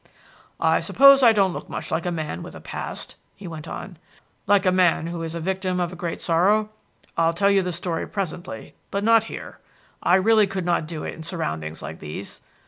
"I 0.59 0.79
suppose 0.79 1.21
I 1.21 1.31
don't 1.31 1.53
look 1.53 1.69
much 1.69 1.91
like 1.91 2.07
a 2.07 2.11
man 2.11 2.41
with 2.41 2.55
a 2.55 2.59
past," 2.59 3.17
he 3.35 3.47
went 3.47 3.67
on; 3.67 3.97
"like 4.47 4.65
a 4.65 4.71
man 4.71 5.05
who 5.05 5.21
is 5.21 5.33
the 5.33 5.39
victim 5.39 5.79
of 5.79 5.93
a 5.93 5.95
great 5.95 6.23
sorrow. 6.23 6.71
I'll 7.17 7.33
tell 7.35 7.51
you 7.51 7.61
the 7.61 7.71
story 7.71 8.07
presently, 8.07 8.73
but 8.89 9.03
not 9.03 9.25
here; 9.25 9.59
I 10.01 10.15
really 10.15 10.47
could 10.47 10.65
not 10.65 10.87
do 10.87 11.03
it 11.03 11.13
in 11.13 11.21
surroundings 11.21 11.83
like 11.83 11.99
these. 11.99 12.41